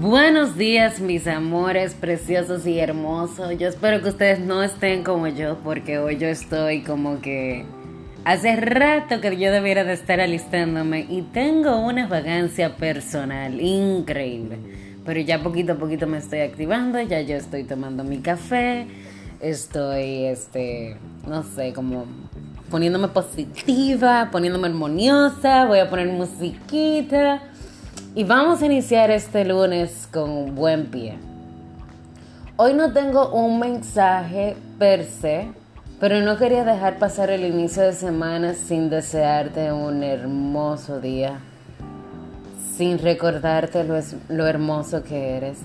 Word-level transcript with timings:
Buenos 0.00 0.56
días 0.56 1.00
mis 1.00 1.26
amores 1.26 1.92
preciosos 1.94 2.64
y 2.68 2.78
hermosos. 2.78 3.58
Yo 3.58 3.66
espero 3.66 4.00
que 4.00 4.10
ustedes 4.10 4.38
no 4.38 4.62
estén 4.62 5.02
como 5.02 5.26
yo 5.26 5.58
porque 5.64 5.98
hoy 5.98 6.18
yo 6.18 6.28
estoy 6.28 6.82
como 6.82 7.20
que 7.20 7.64
hace 8.24 8.54
rato 8.54 9.20
que 9.20 9.36
yo 9.36 9.50
debiera 9.50 9.82
de 9.82 9.94
estar 9.94 10.20
alistándome 10.20 11.04
y 11.10 11.22
tengo 11.22 11.80
una 11.80 12.06
vagancia 12.06 12.76
personal 12.76 13.60
increíble. 13.60 14.58
Pero 15.04 15.18
ya 15.18 15.42
poquito 15.42 15.72
a 15.72 15.76
poquito 15.78 16.06
me 16.06 16.18
estoy 16.18 16.42
activando, 16.42 17.00
ya 17.00 17.20
yo 17.22 17.34
estoy 17.34 17.64
tomando 17.64 18.04
mi 18.04 18.18
café, 18.18 18.86
estoy 19.40 20.26
este, 20.26 20.96
no 21.26 21.42
sé, 21.42 21.72
como 21.72 22.06
poniéndome 22.70 23.08
positiva, 23.08 24.28
poniéndome 24.30 24.68
armoniosa, 24.68 25.64
voy 25.66 25.80
a 25.80 25.90
poner 25.90 26.06
musiquita 26.06 27.42
y 28.18 28.24
vamos 28.24 28.60
a 28.62 28.66
iniciar 28.66 29.12
este 29.12 29.44
lunes 29.44 30.08
con 30.12 30.56
buen 30.56 30.86
pie. 30.86 31.16
Hoy 32.56 32.74
no 32.74 32.92
tengo 32.92 33.30
un 33.30 33.60
mensaje 33.60 34.56
per 34.76 35.04
se, 35.04 35.52
pero 36.00 36.20
no 36.22 36.36
quería 36.36 36.64
dejar 36.64 36.98
pasar 36.98 37.30
el 37.30 37.44
inicio 37.44 37.84
de 37.84 37.92
semana 37.92 38.54
sin 38.54 38.90
desearte 38.90 39.70
un 39.70 40.02
hermoso 40.02 41.00
día, 41.00 41.38
sin 42.76 42.98
recordarte 42.98 43.84
lo, 43.84 43.94
lo 44.28 44.48
hermoso 44.48 45.04
que 45.04 45.36
eres. 45.36 45.58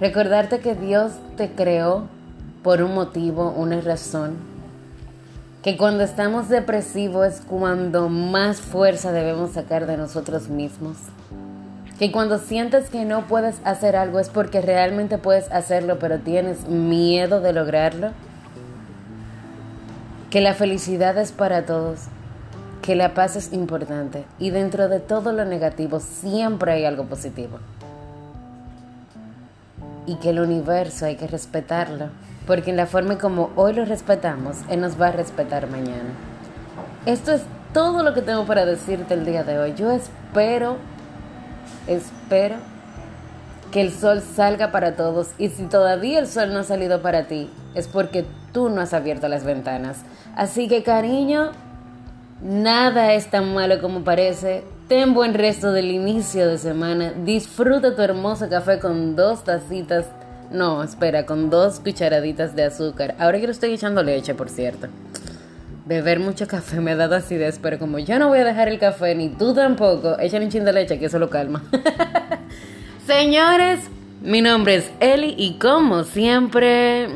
Recordarte 0.00 0.58
que 0.58 0.74
Dios 0.74 1.12
te 1.36 1.52
creó 1.52 2.08
por 2.64 2.82
un 2.82 2.96
motivo, 2.96 3.54
una 3.56 3.80
razón. 3.80 4.34
Que 5.62 5.76
cuando 5.76 6.02
estamos 6.02 6.48
depresivos 6.48 7.26
es 7.28 7.40
cuando 7.42 8.08
más 8.08 8.60
fuerza 8.60 9.12
debemos 9.12 9.52
sacar 9.52 9.86
de 9.86 9.96
nosotros 9.96 10.48
mismos 10.48 10.96
que 11.98 12.12
cuando 12.12 12.38
sientes 12.38 12.90
que 12.90 13.04
no 13.04 13.26
puedes 13.26 13.60
hacer 13.64 13.96
algo 13.96 14.18
es 14.18 14.28
porque 14.28 14.60
realmente 14.60 15.16
puedes 15.16 15.50
hacerlo, 15.50 15.98
pero 15.98 16.18
tienes 16.18 16.68
miedo 16.68 17.40
de 17.40 17.52
lograrlo. 17.52 18.10
Que 20.30 20.40
la 20.42 20.52
felicidad 20.52 21.16
es 21.16 21.32
para 21.32 21.64
todos, 21.64 22.00
que 22.82 22.96
la 22.96 23.14
paz 23.14 23.36
es 23.36 23.52
importante 23.52 24.24
y 24.38 24.50
dentro 24.50 24.88
de 24.88 25.00
todo 25.00 25.32
lo 25.32 25.44
negativo 25.46 26.00
siempre 26.00 26.72
hay 26.72 26.84
algo 26.84 27.04
positivo. 27.04 27.60
Y 30.06 30.16
que 30.16 30.30
el 30.30 30.40
universo 30.40 31.06
hay 31.06 31.16
que 31.16 31.26
respetarlo, 31.26 32.10
porque 32.46 32.70
en 32.70 32.76
la 32.76 32.86
forma 32.86 33.16
como 33.16 33.50
hoy 33.56 33.72
lo 33.72 33.86
respetamos, 33.86 34.58
Él 34.68 34.82
nos 34.82 35.00
va 35.00 35.08
a 35.08 35.12
respetar 35.12 35.68
mañana. 35.68 36.10
Esto 37.06 37.32
es 37.32 37.42
todo 37.72 38.02
lo 38.02 38.12
que 38.12 38.22
tengo 38.22 38.44
para 38.44 38.66
decirte 38.66 39.14
el 39.14 39.24
día 39.24 39.42
de 39.44 39.58
hoy. 39.58 39.74
Yo 39.74 39.90
espero 39.90 40.76
Espero 41.86 42.56
que 43.70 43.80
el 43.80 43.92
sol 43.92 44.22
salga 44.22 44.70
para 44.72 44.96
todos 44.96 45.30
y 45.38 45.48
si 45.48 45.64
todavía 45.64 46.18
el 46.18 46.26
sol 46.26 46.52
no 46.52 46.60
ha 46.60 46.64
salido 46.64 47.02
para 47.02 47.26
ti, 47.26 47.50
es 47.74 47.88
porque 47.88 48.24
tú 48.52 48.68
no 48.70 48.80
has 48.80 48.94
abierto 48.94 49.28
las 49.28 49.44
ventanas. 49.44 49.98
Así 50.34 50.68
que 50.68 50.82
cariño, 50.82 51.52
nada 52.42 53.12
es 53.12 53.30
tan 53.30 53.54
malo 53.54 53.80
como 53.80 54.04
parece. 54.04 54.64
Ten 54.88 55.14
buen 55.14 55.34
resto 55.34 55.72
del 55.72 55.90
inicio 55.90 56.46
de 56.48 56.58
semana. 56.58 57.12
Disfruta 57.12 57.96
tu 57.96 58.02
hermoso 58.02 58.48
café 58.48 58.78
con 58.78 59.16
dos 59.16 59.44
tacitas. 59.44 60.06
No, 60.50 60.82
espera, 60.82 61.26
con 61.26 61.50
dos 61.50 61.80
cucharaditas 61.80 62.54
de 62.54 62.64
azúcar. 62.64 63.16
Ahora 63.18 63.40
que 63.40 63.46
lo 63.46 63.52
estoy 63.52 63.72
echando 63.72 64.02
leche, 64.02 64.34
por 64.34 64.48
cierto. 64.48 64.86
Beber 65.86 66.18
mucho 66.18 66.48
café 66.48 66.80
me 66.80 66.90
ha 66.90 66.96
dado 66.96 67.14
acidez, 67.14 67.60
pero 67.62 67.78
como 67.78 68.00
yo 68.00 68.18
no 68.18 68.26
voy 68.26 68.40
a 68.40 68.44
dejar 68.44 68.66
el 68.66 68.80
café, 68.80 69.14
ni 69.14 69.28
tú 69.28 69.54
tampoco, 69.54 70.18
echen 70.18 70.42
un 70.42 70.50
chin 70.50 70.64
de 70.64 70.72
leche 70.72 70.98
que 70.98 71.06
eso 71.06 71.20
lo 71.20 71.30
calma. 71.30 71.62
Señores, 73.06 73.88
mi 74.20 74.42
nombre 74.42 74.74
es 74.74 74.90
Eli 74.98 75.36
y 75.38 75.58
como 75.58 76.02
siempre... 76.02 77.06